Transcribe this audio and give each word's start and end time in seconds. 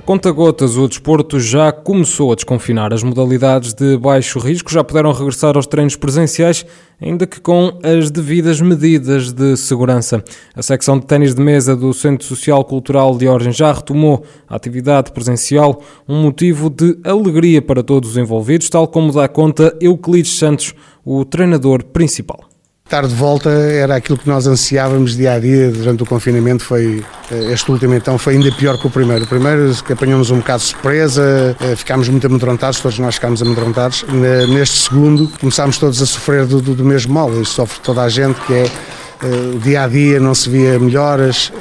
A 0.00 0.02
conta-gotas, 0.02 0.78
o 0.78 0.88
desporto 0.88 1.38
já 1.38 1.70
começou 1.70 2.32
a 2.32 2.34
desconfinar. 2.34 2.90
As 2.90 3.02
modalidades 3.02 3.74
de 3.74 3.98
baixo 3.98 4.38
risco 4.38 4.72
já 4.72 4.82
puderam 4.82 5.12
regressar 5.12 5.56
aos 5.56 5.66
treinos 5.66 5.94
presenciais, 5.94 6.64
ainda 6.98 7.26
que 7.26 7.38
com 7.38 7.78
as 7.82 8.10
devidas 8.10 8.62
medidas 8.62 9.30
de 9.30 9.58
segurança. 9.58 10.24
A 10.56 10.62
secção 10.62 10.98
de 10.98 11.04
ténis 11.04 11.34
de 11.34 11.42
mesa 11.42 11.76
do 11.76 11.92
Centro 11.92 12.26
Social 12.26 12.64
Cultural 12.64 13.14
de 13.18 13.28
Origem 13.28 13.52
já 13.52 13.74
retomou 13.74 14.24
a 14.48 14.56
atividade 14.56 15.12
presencial, 15.12 15.82
um 16.08 16.22
motivo 16.22 16.70
de 16.70 16.98
alegria 17.04 17.60
para 17.60 17.82
todos 17.82 18.12
os 18.12 18.16
envolvidos, 18.16 18.70
tal 18.70 18.88
como 18.88 19.12
dá 19.12 19.28
conta 19.28 19.76
Euclides 19.82 20.38
Santos, 20.38 20.74
o 21.04 21.26
treinador 21.26 21.84
principal. 21.84 22.49
Estar 22.90 23.06
de 23.06 23.14
volta 23.14 23.48
era 23.50 23.94
aquilo 23.94 24.18
que 24.18 24.28
nós 24.28 24.48
ansiávamos 24.48 25.16
dia 25.16 25.34
a 25.34 25.38
dia 25.38 25.70
durante 25.70 26.02
o 26.02 26.06
confinamento. 26.06 26.64
Foi 26.64 27.04
eh, 27.30 27.52
este 27.52 27.70
último 27.70 27.94
então 27.94 28.18
foi 28.18 28.34
ainda 28.34 28.50
pior 28.50 28.76
que 28.78 28.88
o 28.88 28.90
primeiro. 28.90 29.22
O 29.22 29.28
primeiro 29.28 29.72
que 29.84 29.92
apanhamos 29.92 30.32
um 30.32 30.38
bocado 30.38 30.58
de 30.58 30.70
surpresa, 30.70 31.56
eh, 31.60 31.76
ficámos 31.76 32.08
muito 32.08 32.26
amedrontados, 32.26 32.80
todos 32.80 32.98
nós 32.98 33.14
ficámos 33.14 33.40
amedrontados. 33.42 34.04
Neste 34.48 34.78
segundo 34.78 35.30
começámos 35.38 35.78
todos 35.78 36.02
a 36.02 36.06
sofrer 36.06 36.46
do, 36.46 36.60
do, 36.60 36.74
do 36.74 36.84
mesmo 36.84 37.14
mal. 37.14 37.30
Isto 37.40 37.54
sofre 37.54 37.78
toda 37.80 38.02
a 38.02 38.08
gente, 38.08 38.40
que 38.40 38.54
é 38.54 38.64
eh, 38.64 39.54
o 39.54 39.60
dia 39.60 39.84
a 39.84 39.86
dia 39.86 40.18
não 40.18 40.34
se 40.34 40.50
via 40.50 40.76
melhoras. 40.76 41.52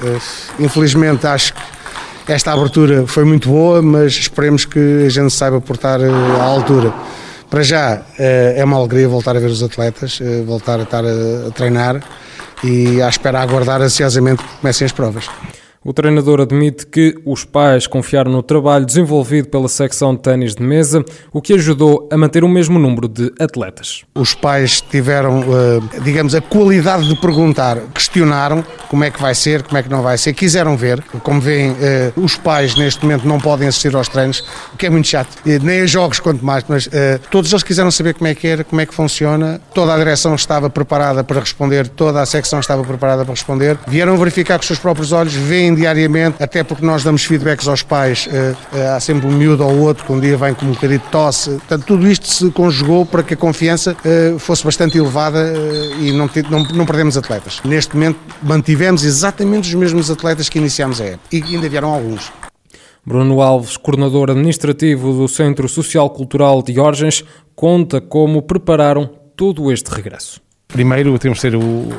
Infelizmente 0.60 1.28
acho 1.28 1.54
que 2.26 2.34
esta 2.34 2.54
abertura 2.54 3.06
foi 3.06 3.24
muito 3.24 3.50
boa, 3.50 3.84
mas 3.84 4.14
esperemos 4.14 4.66
que 4.66 5.06
a 5.06 5.10
gente 5.10 5.32
saiba 5.32 5.62
portar 5.62 6.00
à 6.02 6.44
altura. 6.44 6.92
Para 7.50 7.64
já 7.64 8.02
eh, 8.20 8.56
é 8.58 8.64
uma 8.64 8.78
alegria 8.78 9.10
voltar 9.10 9.36
a 9.36 9.40
ver 9.40 9.50
os 9.50 9.64
atletas, 9.64 10.20
eh, 10.22 10.44
voltar 10.44 10.80
a 10.80 10.84
estar 10.84 11.04
a 11.04 11.52
treinar 11.52 12.00
e 12.64 13.02
à 13.02 13.10
espera 13.10 13.40
a 13.40 13.42
aguardar 13.42 13.82
ansiosamente 13.82 14.44
que 14.44 14.58
comecem 14.62 14.86
as 14.86 14.92
provas. 14.92 15.28
O 15.90 15.94
treinador 15.94 16.40
admite 16.40 16.86
que 16.86 17.16
os 17.26 17.44
pais 17.44 17.88
confiaram 17.88 18.32
no 18.32 18.44
trabalho 18.44 18.86
desenvolvido 18.86 19.48
pela 19.48 19.68
secção 19.68 20.14
de 20.14 20.22
ténis 20.22 20.54
de 20.54 20.62
mesa, 20.62 21.04
o 21.34 21.42
que 21.42 21.54
ajudou 21.54 22.08
a 22.12 22.16
manter 22.16 22.44
o 22.44 22.48
mesmo 22.48 22.78
número 22.78 23.08
de 23.08 23.34
atletas. 23.40 24.04
Os 24.14 24.36
pais 24.36 24.82
tiveram, 24.82 25.42
eh, 25.42 26.00
digamos, 26.04 26.36
a 26.36 26.42
qualidade 26.42 27.08
de 27.08 27.16
perguntar, 27.16 27.80
questionaram 27.92 28.64
como 28.88 29.04
é 29.04 29.10
que 29.10 29.20
vai 29.20 29.34
ser, 29.34 29.64
como 29.64 29.80
é 29.80 29.82
que 29.82 29.90
não 29.90 30.04
vai 30.04 30.16
ser, 30.20 30.34
quiseram 30.34 30.78
ver. 30.78 31.04
Como 31.24 31.42
veem, 31.42 31.76
eh, 31.82 32.12
os 32.16 32.36
pais 32.36 32.76
neste 32.76 33.04
momento 33.04 33.28
não 33.28 33.40
podem 33.40 33.68
assistir 33.68 33.96
aos 33.96 34.08
treinos, 34.08 34.44
o 34.72 34.78
que 34.78 34.86
é 34.86 34.92
muito 34.92 35.08
chato, 35.08 35.38
nem 35.44 35.82
a 35.82 35.88
jogos 35.88 36.20
quanto 36.20 36.46
mais, 36.46 36.64
mas 36.68 36.88
eh, 36.94 37.20
todos 37.32 37.52
eles 37.52 37.64
quiseram 37.64 37.90
saber 37.90 38.14
como 38.14 38.28
é 38.28 38.36
que 38.36 38.46
era, 38.46 38.64
como 38.64 38.80
é 38.80 38.86
que 38.86 38.94
funciona. 38.94 39.60
Toda 39.74 39.96
a 39.96 39.98
direção 39.98 40.36
estava 40.36 40.70
preparada 40.70 41.24
para 41.24 41.40
responder, 41.40 41.88
toda 41.88 42.22
a 42.22 42.28
secção 42.28 42.60
estava 42.60 42.84
preparada 42.84 43.26
para 43.26 43.34
responder. 43.34 43.76
Vieram 43.88 44.16
verificar 44.18 44.60
com 44.60 44.62
os 44.62 44.68
seus 44.68 44.78
próprios 44.78 45.12
olhos, 45.12 45.34
veem 45.34 45.79
diariamente, 45.80 46.42
até 46.44 46.64
porque 46.64 46.86
nós 46.86 47.04
damos 47.04 47.24
feedbacks 47.24 47.68
aos 47.68 47.82
pais. 47.82 48.28
Eh, 48.32 48.56
eh, 48.74 48.88
há 48.88 49.00
sempre 49.00 49.28
um 49.28 49.32
miúdo 49.32 49.66
ou 49.66 49.80
outro 49.80 50.06
que 50.06 50.12
um 50.12 50.20
dia 50.20 50.36
vem 50.36 50.54
com 50.54 50.66
um 50.66 50.72
bocadinho 50.72 51.00
de 51.00 51.08
tosse. 51.08 51.52
Portanto, 51.52 51.86
tudo 51.86 52.08
isto 52.08 52.28
se 52.28 52.52
conjugou 52.52 53.06
para 53.06 53.24
que 53.24 53.34
a 53.34 53.38
confiança 53.38 53.96
eh, 54.04 54.36
fosse 54.38 54.64
bastante 54.64 54.98
elevada 54.98 55.54
e 56.00 56.12
não, 56.12 56.30
não, 56.50 56.64
não 56.64 56.86
perdemos 56.86 57.18
atletas. 57.18 57.62
Neste 57.64 57.96
momento 57.96 58.20
mantivemos 58.44 59.04
exatamente 59.04 59.70
os 59.70 59.74
mesmos 59.74 60.12
atletas 60.12 60.50
que 60.50 60.60
iniciámos 60.60 61.00
a 61.00 61.06
época 61.06 61.28
e 61.32 61.42
ainda 61.42 61.70
vieram 61.70 61.94
alguns. 61.94 62.32
Bruno 63.06 63.42
Alves, 63.42 63.78
coordenador 63.78 64.30
administrativo 64.30 65.14
do 65.14 65.28
Centro 65.28 65.68
Social 65.70 66.10
Cultural 66.10 66.62
de 66.62 66.80
Orgens, 66.80 67.24
conta 67.56 68.02
como 68.02 68.42
prepararam 68.42 69.10
todo 69.36 69.72
este 69.72 69.90
regresso. 69.90 70.42
Primeiro, 70.80 71.20
temos 71.20 71.40
de 71.40 71.42
ter 71.42 71.58
o, 71.58 71.90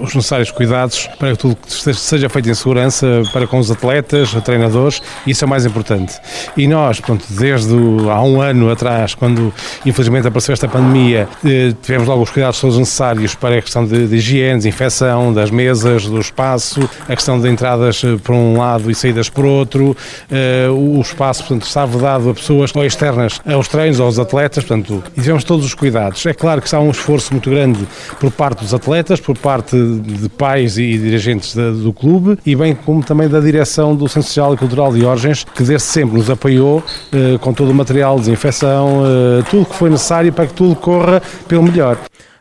os 0.00 0.14
necessários 0.14 0.50
cuidados 0.50 1.08
para 1.18 1.32
que 1.32 1.38
tudo 1.38 1.56
seja 1.66 2.28
feito 2.28 2.48
em 2.48 2.54
segurança 2.54 3.22
para 3.32 3.46
com 3.46 3.58
os 3.58 3.70
atletas, 3.70 4.32
os 4.32 4.42
treinadores, 4.42 5.02
isso 5.26 5.44
é 5.44 5.46
o 5.46 5.48
mais 5.48 5.66
importante. 5.66 6.14
E 6.56 6.66
nós, 6.66 7.00
pronto, 7.00 7.24
desde 7.30 7.74
há 8.08 8.22
um 8.22 8.40
ano 8.40 8.70
atrás, 8.70 9.14
quando 9.14 9.52
infelizmente 9.84 10.26
apareceu 10.28 10.52
esta 10.52 10.68
pandemia, 10.68 11.28
eh, 11.44 11.74
tivemos 11.82 12.08
logo 12.08 12.22
os 12.22 12.30
cuidados 12.30 12.60
todos 12.60 12.78
necessários 12.78 13.34
para 13.34 13.58
a 13.58 13.62
questão 13.62 13.84
de, 13.84 14.06
de 14.06 14.16
higiene, 14.16 14.58
desinfecção 14.58 15.32
das 15.32 15.50
mesas, 15.50 16.06
do 16.06 16.20
espaço, 16.20 16.88
a 17.08 17.14
questão 17.14 17.40
de 17.40 17.48
entradas 17.48 18.02
eh, 18.04 18.16
por 18.22 18.34
um 18.34 18.58
lado 18.58 18.90
e 18.90 18.94
saídas 18.94 19.28
por 19.28 19.44
outro, 19.44 19.96
eh, 20.30 20.68
o 20.70 21.00
espaço, 21.00 21.40
portanto, 21.40 21.66
está 21.66 21.84
vedado 21.84 22.30
a 22.30 22.34
pessoas 22.34 22.74
ou 22.74 22.84
externas 22.84 23.40
aos 23.46 23.68
treinos, 23.68 24.00
aos 24.00 24.18
atletas, 24.18 24.64
portanto, 24.64 25.02
e 25.16 25.20
tivemos 25.20 25.44
todos 25.44 25.66
os 25.66 25.74
cuidados. 25.74 26.24
É 26.26 26.32
claro 26.32 26.60
que 26.60 26.66
está 26.66 26.80
um 26.80 26.90
esforço 26.90 27.32
muito 27.32 27.50
grande 27.50 27.86
por 28.20 28.30
parte 28.30 28.60
dos 28.62 28.74
atletas, 28.74 29.18
por 29.18 29.36
parte 29.36 29.74
de 29.76 30.28
pais 30.28 30.76
e 30.76 30.98
dirigentes 30.98 31.54
do 31.54 31.92
clube 31.92 32.38
e 32.44 32.54
bem 32.54 32.74
como 32.74 33.02
também 33.02 33.28
da 33.28 33.40
direção 33.40 33.96
do 33.96 34.06
Centro 34.06 34.28
Social 34.28 34.54
e 34.54 34.56
Cultural 34.58 34.92
de 34.92 35.04
Orgens, 35.04 35.42
que 35.42 35.64
desde 35.64 35.88
sempre 35.88 36.18
nos 36.18 36.28
apoiou 36.28 36.84
eh, 37.12 37.38
com 37.40 37.54
todo 37.54 37.70
o 37.70 37.74
material 37.74 38.16
de 38.16 38.26
desinfecção, 38.26 39.02
eh, 39.04 39.42
tudo 39.50 39.64
que 39.64 39.74
foi 39.74 39.88
necessário 39.88 40.32
para 40.32 40.46
que 40.46 40.52
tudo 40.52 40.76
corra 40.76 41.22
pelo 41.48 41.62
melhor. 41.62 41.96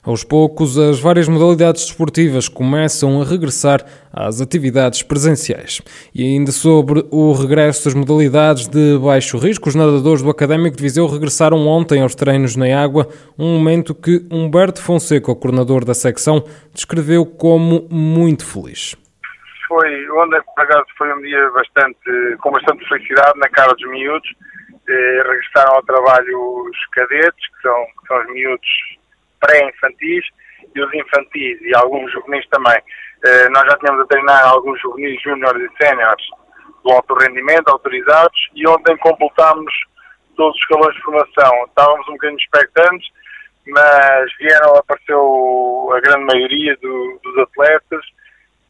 Aos 0.09 0.23
poucos, 0.23 0.75
as 0.75 0.99
várias 0.99 1.29
modalidades 1.29 1.85
desportivas 1.85 2.49
começam 2.49 3.21
a 3.21 3.23
regressar 3.23 3.85
às 4.11 4.41
atividades 4.41 5.03
presenciais. 5.03 5.83
E 6.15 6.23
ainda 6.23 6.51
sobre 6.51 7.05
o 7.11 7.31
regresso 7.31 7.85
das 7.85 7.93
modalidades 7.93 8.67
de 8.67 8.97
baixo 8.97 9.37
risco, 9.37 9.69
os 9.69 9.75
nadadores 9.75 10.23
do 10.23 10.31
Académico 10.31 10.75
de 10.75 10.81
Viseu 10.81 11.05
regressaram 11.05 11.59
ontem 11.67 12.01
aos 12.01 12.15
treinos 12.15 12.55
na 12.55 12.65
água, 12.75 13.07
um 13.37 13.53
momento 13.53 13.93
que 13.93 14.25
Humberto 14.31 14.81
Fonseca, 14.81 15.31
o 15.31 15.35
coordenador 15.35 15.85
da 15.85 15.93
secção, 15.93 16.43
descreveu 16.73 17.23
como 17.23 17.87
muito 17.91 18.43
feliz. 18.43 18.95
Foi, 19.67 20.07
foi 20.97 21.13
um 21.13 21.21
dia 21.21 21.51
bastante, 21.51 22.35
com 22.41 22.49
bastante 22.49 22.83
felicidade 22.89 23.37
na 23.37 23.49
cara 23.49 23.75
dos 23.75 23.87
miúdos. 23.91 24.27
Eh, 24.89 25.21
regressaram 25.23 25.75
ao 25.75 25.83
trabalho 25.83 26.67
os 26.67 26.77
cadetes, 26.93 27.47
que 27.53 27.61
são, 27.61 27.85
que 28.01 28.07
são 28.07 28.19
os 28.21 28.33
miúdos 28.33 28.98
pré-infantis 29.39 30.25
e 30.75 30.81
os 30.81 30.93
infantis 30.93 31.61
e 31.61 31.75
alguns 31.75 32.11
juvenis 32.11 32.47
também. 32.49 32.77
Uh, 33.25 33.51
nós 33.51 33.63
já 33.65 33.77
tínhamos 33.77 34.01
a 34.01 34.07
treinar 34.07 34.47
alguns 34.47 34.79
juvenis 34.81 35.21
júniores 35.21 35.61
e 35.61 35.83
séniores 35.83 36.25
do 36.83 36.91
alto 36.91 37.13
rendimento, 37.15 37.67
autorizados, 37.67 38.39
e 38.55 38.67
ontem 38.67 38.95
completámos 38.97 39.73
todos 40.35 40.55
os 40.55 40.61
escalões 40.61 40.95
de 40.95 41.01
formação. 41.01 41.65
Estávamos 41.67 42.07
um 42.07 42.13
bocadinho 42.13 42.39
expectantes, 42.39 43.09
mas 43.67 44.31
vieram, 44.39 44.75
apareceu 44.75 45.91
a 45.93 45.99
grande 45.99 46.25
maioria 46.25 46.77
do, 46.77 47.19
dos 47.23 47.37
atletas, 47.39 48.05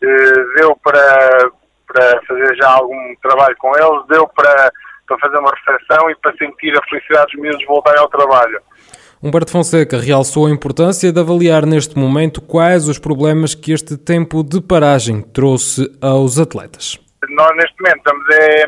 uh, 0.03 0.53
deu 0.55 0.75
para, 0.77 1.51
para 1.87 2.21
fazer 2.27 2.55
já 2.55 2.69
algum 2.71 3.15
trabalho 3.21 3.55
com 3.57 3.71
eles, 3.77 4.07
deu 4.07 4.27
para, 4.29 4.71
para 5.07 5.19
fazer 5.19 5.37
uma 5.37 5.51
reflexão 5.51 6.09
e 6.09 6.15
para 6.15 6.35
sentir 6.37 6.75
a 6.75 6.83
felicidade 6.89 7.31
dos 7.33 7.41
miúdos 7.41 7.65
voltarem 7.67 8.01
ao 8.01 8.09
trabalho. 8.09 8.59
Humberto 9.21 9.51
Fonseca 9.51 9.99
realçou 9.99 10.47
a 10.47 10.49
importância 10.49 11.11
de 11.11 11.19
avaliar 11.19 11.65
neste 11.65 11.97
momento 11.99 12.41
quais 12.41 12.87
os 12.87 12.97
problemas 12.97 13.53
que 13.53 13.73
este 13.73 13.97
tempo 13.97 14.45
de 14.45 14.61
paragem 14.61 15.21
trouxe 15.21 15.91
aos 16.01 16.39
atletas. 16.39 16.97
Nós 17.27 17.53
neste 17.57 17.75
momento 17.81 17.97
estamos 17.97 18.25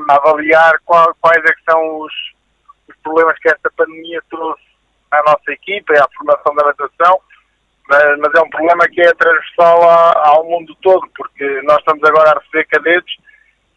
a 0.10 0.16
avaliar 0.16 0.74
quais 0.86 1.46
é 1.46 1.72
são 1.72 2.02
os, 2.02 2.14
os 2.90 2.96
problemas 3.02 3.40
que 3.40 3.48
esta 3.48 3.72
pandemia 3.78 4.22
trouxe 4.30 4.62
à 5.12 5.24
nossa 5.24 5.52
equipa 5.54 5.94
e 5.94 5.98
à 5.98 6.08
formação 6.18 6.54
da 6.56 6.66
natação, 6.66 7.22
mas, 7.88 8.20
mas, 8.20 8.34
é 8.36 8.42
um 8.42 8.50
problema 8.50 8.88
que 8.90 9.02
é 9.02 9.14
transversal 9.14 9.84
ao 10.20 10.44
mundo 10.44 10.76
todo, 10.82 11.08
porque 11.16 11.62
nós 11.64 11.78
estamos 11.78 12.04
agora 12.04 12.32
a 12.32 12.40
receber 12.40 12.66
cadetes 12.66 13.16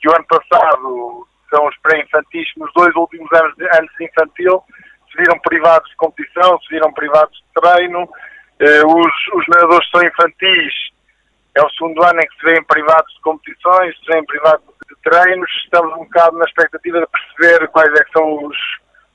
que 0.00 0.08
o 0.08 0.14
ano 0.16 0.26
passado 0.26 1.28
são 1.50 1.68
os 1.68 1.76
pré-infantis, 1.78 2.48
nos 2.56 2.72
dois 2.74 2.92
últimos 2.96 3.32
anos 3.32 3.54
de, 3.56 3.64
antes 3.64 3.96
de 3.96 4.06
infantil, 4.06 4.60
se 5.14 5.22
viram 5.22 5.38
privados 5.38 5.88
de 5.88 5.96
competição, 5.96 6.58
se 6.60 6.68
viram 6.70 6.92
privados 6.92 7.36
de 7.36 7.60
treino. 7.60 8.08
Eh, 8.58 8.84
os, 8.84 9.12
os 9.34 9.46
nadadores 9.48 9.88
são 9.90 10.02
infantis, 10.02 10.74
é 11.54 11.62
o 11.62 11.70
segundo 11.70 12.02
ano 12.04 12.20
em 12.20 12.26
que 12.26 12.36
se 12.36 12.44
vêem 12.44 12.64
privados 12.64 13.14
de 13.14 13.20
competições, 13.20 13.96
se 13.98 14.06
vêem 14.06 14.24
privados 14.26 14.64
de 14.88 14.96
treinos. 15.02 15.50
Estamos 15.64 15.92
um 15.94 16.04
bocado 16.04 16.36
na 16.36 16.44
expectativa 16.44 17.00
de 17.00 17.06
perceber 17.06 17.68
quais 17.68 17.92
é 17.92 18.04
são 18.12 18.44
os, 18.44 18.56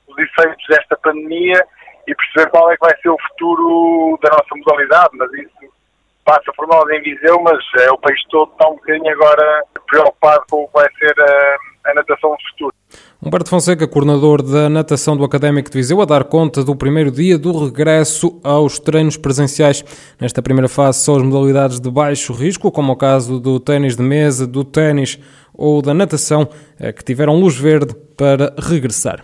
os 0.08 0.18
efeitos 0.18 0.64
desta 0.68 0.96
pandemia 0.96 1.62
e 2.06 2.14
perceber 2.14 2.50
qual 2.50 2.70
é 2.70 2.76
que 2.76 2.86
vai 2.86 2.96
ser 3.00 3.10
o 3.10 3.18
futuro 3.28 4.18
da 4.22 4.30
nossa 4.30 4.56
modalidade, 4.56 5.10
mas 5.14 5.32
isso 5.34 5.72
passa 6.24 6.52
por 6.56 6.66
nós 6.66 6.88
em 6.90 7.02
Viseu, 7.02 7.40
mas 7.40 7.58
é 7.78 7.90
o 7.90 7.98
país 7.98 8.22
todo 8.30 8.50
está 8.52 8.68
um 8.68 8.74
bocadinho 8.74 9.12
agora 9.12 9.64
preocupado 9.88 10.44
com 10.50 10.62
o 10.62 10.66
que 10.68 10.74
vai 10.74 10.88
ser 10.98 11.20
a, 11.20 11.90
a 11.90 11.94
natação 11.94 12.30
do 12.30 12.50
futuro. 12.50 12.79
Humberto 13.22 13.50
Fonseca, 13.50 13.86
coordenador 13.86 14.42
da 14.42 14.70
natação 14.70 15.14
do 15.14 15.22
Académico 15.22 15.70
de 15.70 15.76
Viseu, 15.76 16.00
a 16.00 16.06
dar 16.06 16.24
conta 16.24 16.64
do 16.64 16.74
primeiro 16.74 17.10
dia 17.10 17.36
do 17.36 17.66
regresso 17.66 18.40
aos 18.42 18.78
treinos 18.78 19.18
presenciais. 19.18 19.84
Nesta 20.18 20.40
primeira 20.40 20.70
fase, 20.70 21.00
são 21.00 21.16
as 21.16 21.22
modalidades 21.22 21.78
de 21.78 21.90
baixo 21.90 22.32
risco, 22.32 22.72
como 22.72 22.94
o 22.94 22.96
caso 22.96 23.38
do 23.38 23.60
ténis 23.60 23.94
de 23.94 24.02
mesa, 24.02 24.46
do 24.46 24.64
ténis 24.64 25.18
ou 25.52 25.82
da 25.82 25.92
natação, 25.92 26.48
eh, 26.78 26.92
que 26.92 27.04
tiveram 27.04 27.38
luz 27.38 27.54
verde 27.54 27.94
para 28.16 28.54
regressar. 28.58 29.22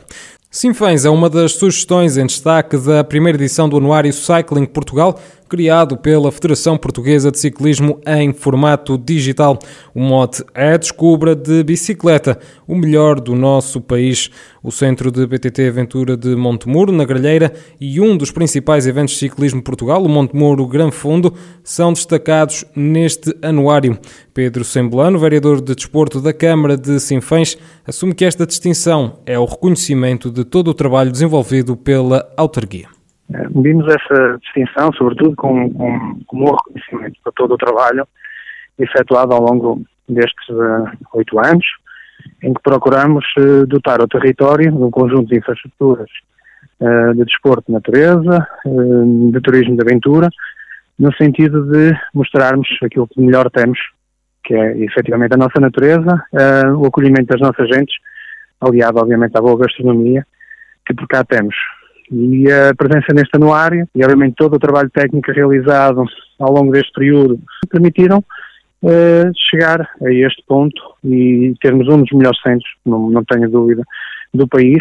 Sinfãs 0.51 1.07
é 1.07 1.11
uma 1.11 1.31
das 1.31 1.53
sugestões 1.53 2.19
em 2.19 2.27
destaque 2.27 2.77
da 2.77 3.03
primeira 3.03 3.39
edição 3.39 3.67
do 3.67 3.79
Anuário 3.79 4.13
Cycling 4.13 4.67
Portugal, 4.67 5.19
criado 5.49 5.97
pela 5.97 6.33
Federação 6.33 6.77
Portuguesa 6.77 7.31
de 7.31 7.39
Ciclismo 7.39 8.01
em 8.07 8.33
formato 8.33 8.99
digital. 8.99 9.59
O 9.95 10.01
mote 10.01 10.45
é 10.55 10.77
Descubra 10.77 11.35
de 11.35 11.63
Bicicleta, 11.63 12.39
o 12.67 12.75
melhor 12.75 13.21
do 13.21 13.35
nosso 13.35 13.81
país. 13.81 14.31
O 14.63 14.73
Centro 14.73 15.13
de 15.13 15.25
BTT 15.25 15.69
Aventura 15.69 16.17
de 16.17 16.35
Montemuro, 16.35 16.91
na 16.91 17.05
Gralheira, 17.05 17.53
e 17.81 18.01
um 18.01 18.17
dos 18.17 18.33
principais 18.33 18.87
eventos 18.87 19.15
de 19.15 19.21
ciclismo 19.21 19.63
Portugal, 19.63 20.03
o 20.03 20.09
Montemuro 20.09 20.67
Gran 20.67 20.91
Fundo, 20.91 21.33
são 21.63 21.93
destacados 21.93 22.65
neste 22.75 23.33
anuário. 23.41 23.97
Pedro 24.35 24.65
Semblano, 24.65 25.19
vereador 25.19 25.61
de 25.61 25.75
Desporto 25.75 26.21
da 26.21 26.33
Câmara 26.33 26.77
de 26.77 26.99
Sinfãs, 26.99 27.57
assume 27.87 28.15
que 28.15 28.25
esta 28.25 28.45
distinção 28.45 29.21
é 29.25 29.39
o 29.39 29.45
reconhecimento 29.45 30.31
de 30.31 30.45
todo 30.45 30.69
o 30.69 30.75
trabalho 30.75 31.13
desenvolvido 31.13 31.77
pela 31.77 32.29
autarquia. 32.37 32.96
Medimos 33.29 33.87
essa 33.89 34.39
distinção, 34.39 34.93
sobretudo, 34.93 35.35
com, 35.35 35.71
com, 35.73 36.37
um 36.37 36.45
reconhecimento 36.45 37.19
para 37.23 37.33
todo 37.33 37.55
o 37.55 37.59
trabalho 37.59 38.07
efetuado 38.79 39.35
ao 39.35 39.43
longo 39.43 39.83
destes 40.09 40.49
uh, 40.51 40.87
oito 41.15 41.39
anos, 41.39 41.67
em 42.43 42.55
que 42.55 42.63
procuramos 42.63 43.25
uh, 43.39 43.67
dotar 43.67 44.01
o 44.01 44.07
território 44.07 44.71
de 44.71 44.79
um 44.79 44.91
conjunto 44.91 45.29
de 45.29 45.39
infraestruturas 45.39 46.09
de 47.15 47.25
desporto 47.25 47.65
de 47.69 47.73
natureza, 47.73 48.47
de 49.33 49.41
turismo 49.41 49.75
de 49.77 49.81
aventura, 49.81 50.29
no 50.99 51.11
sentido 51.15 51.65
de 51.73 51.99
mostrarmos 52.13 52.69
aquilo 52.85 53.09
que 53.09 53.19
melhor 53.19 53.51
temos, 53.51 53.79
que 54.45 54.55
é 54.55 54.77
efetivamente 54.85 55.33
a 55.33 55.39
nossa 55.39 55.59
natureza, 55.59 56.23
o 56.77 56.85
acolhimento 56.85 57.29
das 57.29 57.41
nossas 57.41 57.67
gentes, 57.67 57.97
aliado 58.61 58.99
obviamente 58.99 59.35
à 59.39 59.41
boa 59.41 59.57
gastronomia, 59.57 60.27
que 60.85 60.93
por 60.93 61.09
cá 61.09 61.25
temos 61.25 61.57
e 62.11 62.51
a 62.51 62.75
presença 62.75 63.13
neste 63.15 63.37
anuário 63.37 63.89
e 63.95 64.03
obviamente 64.03 64.35
todo 64.37 64.55
o 64.55 64.59
trabalho 64.59 64.91
técnico 64.91 65.33
realizado 65.33 66.05
ao 66.39 66.53
longo 66.53 66.73
deste 66.73 66.93
período 66.93 67.39
permitiram 67.71 68.19
uh, 68.19 69.33
chegar 69.51 69.81
a 69.81 70.13
este 70.13 70.43
ponto 70.47 70.81
e 71.05 71.55
termos 71.61 71.89
um 71.89 72.03
dos 72.03 72.13
melhores 72.13 72.41
centros, 72.43 72.71
não, 72.85 73.11
não 73.11 73.25
tenho 73.25 73.51
dúvida, 73.51 73.83
do 74.33 74.47
país 74.47 74.79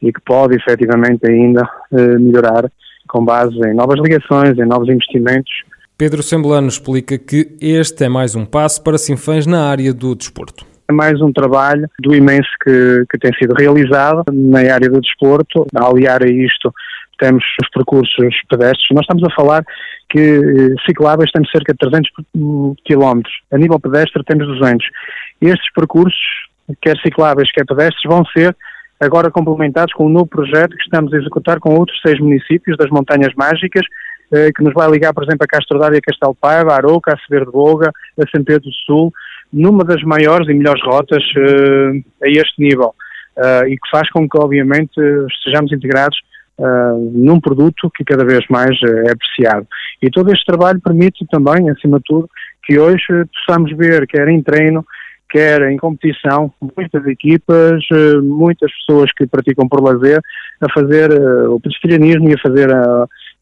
e 0.00 0.12
que 0.12 0.20
pode 0.20 0.56
efetivamente 0.56 1.28
ainda 1.28 1.62
uh, 1.62 2.20
melhorar 2.20 2.70
com 3.08 3.24
base 3.24 3.56
em 3.66 3.74
novas 3.74 4.00
ligações, 4.00 4.58
em 4.58 4.66
novos 4.66 4.88
investimentos. 4.88 5.52
Pedro 5.96 6.22
Semblano 6.22 6.68
explica 6.68 7.16
que 7.16 7.56
este 7.60 8.04
é 8.04 8.08
mais 8.08 8.34
um 8.34 8.44
passo 8.44 8.82
para 8.82 8.98
Sinfãs 8.98 9.46
na 9.46 9.68
área 9.68 9.92
do 9.92 10.14
desporto 10.14 10.73
é 10.88 10.92
mais 10.92 11.20
um 11.20 11.32
trabalho 11.32 11.88
do 11.98 12.14
imenso 12.14 12.50
que, 12.62 13.04
que 13.10 13.18
tem 13.18 13.32
sido 13.34 13.54
realizado 13.54 14.22
na 14.32 14.60
área 14.60 14.88
do 14.88 15.00
desporto. 15.00 15.66
Aliar 15.74 16.22
a 16.22 16.28
isto, 16.28 16.72
temos 17.18 17.44
os 17.62 17.68
percursos 17.70 18.34
pedestres. 18.48 18.88
Nós 18.92 19.02
estamos 19.02 19.24
a 19.24 19.34
falar 19.34 19.64
que 20.10 20.20
eh, 20.20 20.74
cicláveis 20.86 21.30
temos 21.32 21.50
cerca 21.50 21.72
de 21.72 21.78
300 21.78 22.10
km. 22.84 23.22
A 23.52 23.58
nível 23.58 23.80
pedestre 23.80 24.22
temos 24.24 24.46
200. 24.46 24.86
Estes 25.40 25.72
percursos, 25.72 26.20
quer 26.82 26.96
cicláveis, 26.98 27.50
quer 27.52 27.64
pedestres, 27.64 28.02
vão 28.06 28.24
ser 28.26 28.54
agora 29.00 29.30
complementados 29.30 29.92
com 29.94 30.06
um 30.06 30.10
novo 30.10 30.26
projeto 30.26 30.76
que 30.76 30.82
estamos 30.82 31.12
a 31.12 31.16
executar 31.16 31.58
com 31.58 31.74
outros 31.74 31.98
seis 32.00 32.18
municípios 32.20 32.76
das 32.76 32.90
Montanhas 32.90 33.34
Mágicas, 33.34 33.86
que 34.54 34.62
nos 34.62 34.74
vai 34.74 34.90
ligar, 34.90 35.12
por 35.12 35.22
exemplo, 35.22 35.44
a 35.44 35.46
Castro 35.46 35.78
Dário, 35.78 35.98
a 35.98 36.00
Castelo 36.00 36.34
Paiva, 36.34 36.72
a 36.72 36.76
Aroca, 36.76 37.14
a 37.14 37.18
Severo 37.18 37.46
de 37.46 37.52
Boga, 37.52 37.90
a 38.18 38.28
São 38.30 38.42
Pedro 38.42 38.64
do 38.64 38.72
Sul, 38.86 39.12
numa 39.52 39.84
das 39.84 40.02
maiores 40.02 40.48
e 40.48 40.54
melhores 40.54 40.82
rotas 40.84 41.22
uh, 41.36 42.04
a 42.22 42.28
este 42.28 42.60
nível 42.60 42.94
uh, 43.36 43.66
e 43.66 43.76
que 43.76 43.90
faz 43.90 44.10
com 44.10 44.28
que, 44.28 44.38
obviamente, 44.38 44.98
estejamos 45.30 45.72
integrados 45.72 46.18
uh, 46.58 47.12
num 47.14 47.40
produto 47.40 47.90
que 47.94 48.04
cada 48.04 48.24
vez 48.24 48.44
mais 48.50 48.76
é 48.82 49.12
apreciado. 49.12 49.66
E 50.02 50.10
todo 50.10 50.32
este 50.32 50.44
trabalho 50.44 50.80
permite 50.80 51.24
também, 51.30 51.70
acima 51.70 51.98
de 51.98 52.04
tudo, 52.04 52.28
que 52.64 52.78
hoje 52.78 53.06
possamos 53.46 53.76
ver, 53.76 54.06
quer 54.06 54.26
em 54.28 54.42
treino, 54.42 54.84
quer 55.30 55.62
em 55.70 55.76
competição, 55.76 56.52
muitas 56.76 57.04
equipas, 57.06 57.82
muitas 58.22 58.70
pessoas 58.72 59.10
que 59.12 59.26
praticam 59.26 59.68
por 59.68 59.82
lazer, 59.82 60.20
a 60.60 60.72
fazer 60.72 61.10
o 61.48 61.58
pedestalhanismo 61.58 62.30
e 62.30 62.34
a 62.34 62.38
fazer 62.38 62.68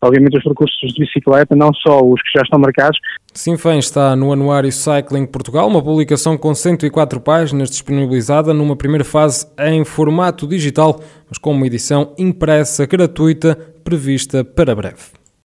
obviamente 0.03 0.37
os 0.37 0.45
percursos 0.45 0.93
de 0.93 1.01
bicicleta, 1.01 1.55
não 1.55 1.73
só 1.73 2.01
os 2.05 2.21
que 2.23 2.31
já 2.35 2.43
estão 2.43 2.59
marcados. 2.59 2.99
Sinfém 3.33 3.79
está 3.79 4.15
no 4.17 4.33
Anuário 4.33 4.71
Cycling 4.71 5.27
Portugal, 5.27 5.69
uma 5.69 5.83
publicação 5.83 6.37
com 6.37 6.55
104 6.55 7.21
páginas 7.21 7.71
disponibilizada 7.71 8.53
numa 8.53 8.77
primeira 8.77 9.05
fase 9.05 9.47
em 9.59 9.85
formato 9.85 10.47
digital, 10.47 11.01
mas 11.29 11.39
com 11.39 11.53
uma 11.53 11.67
edição 11.67 12.13
impressa 12.19 12.87
gratuita 12.87 13.57
prevista 13.85 14.45
para 14.45 14.75
breve. 14.75 15.22